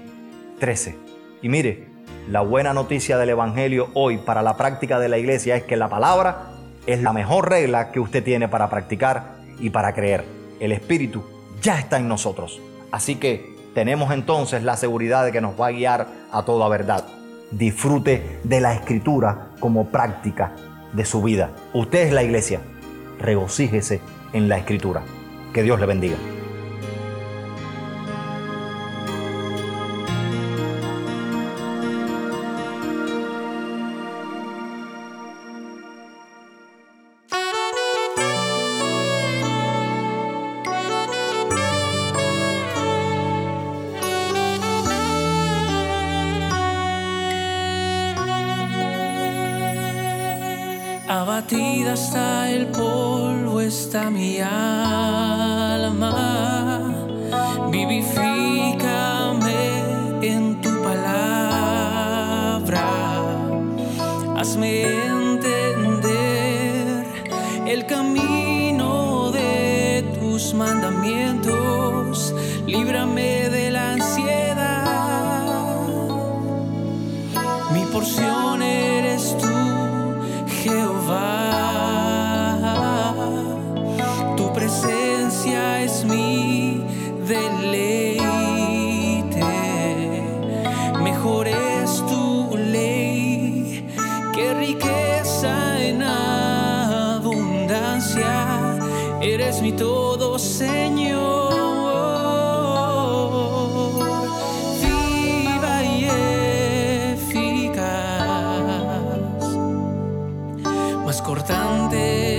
13. 0.59 0.95
Y 1.41 1.49
mire, 1.49 1.87
la 2.29 2.41
buena 2.41 2.71
noticia 2.71 3.17
del 3.17 3.29
Evangelio 3.29 3.89
hoy 3.95 4.19
para 4.19 4.43
la 4.43 4.57
práctica 4.57 4.99
de 4.99 5.09
la 5.09 5.17
iglesia 5.17 5.55
es 5.55 5.63
que 5.63 5.75
la 5.75 5.89
palabra 5.89 6.51
es 6.85 7.01
la 7.01 7.13
mejor 7.13 7.49
regla 7.49 7.91
que 7.91 7.99
usted 7.99 8.23
tiene 8.23 8.47
para 8.47 8.69
practicar 8.69 9.37
y 9.59 9.71
para 9.71 9.95
creer. 9.95 10.23
El 10.59 10.71
Espíritu 10.71 11.23
ya 11.63 11.79
está 11.79 11.97
en 11.97 12.07
nosotros. 12.07 12.61
Así 12.91 13.15
que 13.15 13.55
tenemos 13.73 14.13
entonces 14.13 14.61
la 14.61 14.77
seguridad 14.77 15.25
de 15.25 15.31
que 15.31 15.41
nos 15.41 15.59
va 15.59 15.67
a 15.67 15.71
guiar 15.71 16.07
a 16.31 16.43
toda 16.43 16.69
verdad. 16.69 17.03
Disfrute 17.49 18.39
de 18.43 18.61
la 18.61 18.75
escritura 18.75 19.49
como 19.59 19.87
práctica 19.87 20.51
de 20.93 21.05
su 21.05 21.23
vida. 21.23 21.49
Usted 21.73 22.05
es 22.05 22.13
la 22.13 22.21
iglesia. 22.21 22.61
Regocíjese 23.19 23.99
en 24.33 24.47
la 24.47 24.59
escritura. 24.59 25.01
Que 25.53 25.63
Dios 25.63 25.79
le 25.79 25.87
bendiga. 25.87 26.17
Alma. 54.39 56.15
Vivifícame 57.69 59.63
en 60.21 60.61
tu 60.61 60.69
palabra. 60.81 62.87
Hazme 64.37 64.83
entender 65.07 67.05
el 67.67 67.85
camino 67.85 69.31
de 69.31 70.03
tus 70.19 70.53
mandamientos. 70.53 72.33
Líbrame 72.65 73.49
de 73.49 73.71
la 73.71 73.91
ansiedad. 73.93 74.87
Mi 77.73 77.83
porción 77.93 78.61
eres 78.61 79.37
tú. 79.37 79.47
Jehová, 80.63 81.50
más 111.11 111.21
cortante 111.21 112.30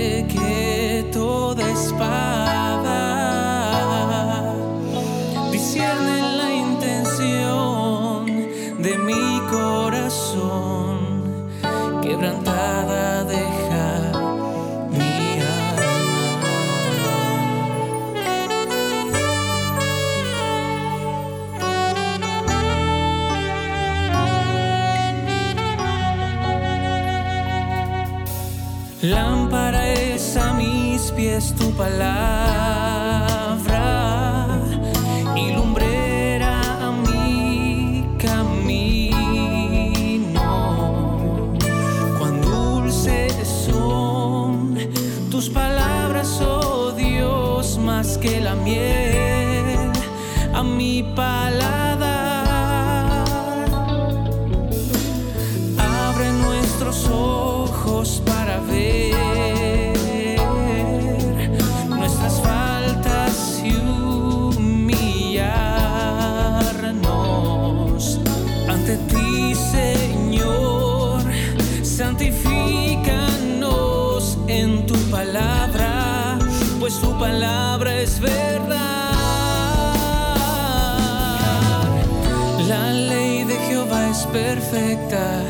que 48.23 48.39
la 48.39 48.55
miel 48.55 49.91
a 50.53 50.63
mi 50.63 51.03
paladar. 51.15 51.62
Perfecta, 84.33 85.43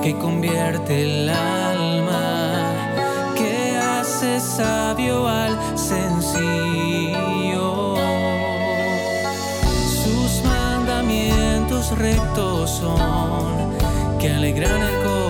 que 0.00 0.16
convierte 0.16 1.02
el 1.02 1.28
alma, 1.28 2.72
que 3.36 3.76
hace 3.76 4.40
sabio 4.40 5.26
al 5.26 5.58
sencillo. 5.76 6.36
Sus 10.02 10.44
mandamientos 10.44 11.98
rectos 11.98 12.70
son, 12.70 13.76
que 14.20 14.30
alegran 14.30 14.82
el 14.82 14.94
corazón. 15.02 15.27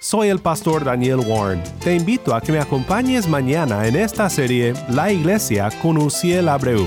Soy 0.00 0.28
el 0.28 0.38
pastor 0.38 0.84
Daniel 0.84 1.20
Warren. 1.26 1.62
Te 1.80 1.94
invito 1.94 2.34
a 2.34 2.40
que 2.40 2.52
me 2.52 2.60
acompañes 2.60 3.28
mañana 3.28 3.86
en 3.86 3.96
esta 3.96 4.30
serie 4.30 4.72
La 4.88 5.12
Iglesia 5.12 5.68
con 5.82 5.98
Uciel 5.98 6.48
Abreu. 6.48 6.86